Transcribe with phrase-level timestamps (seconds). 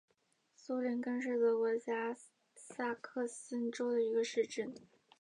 [0.55, 2.17] 苏林根是德国下
[2.55, 4.73] 萨克森州的一个市镇。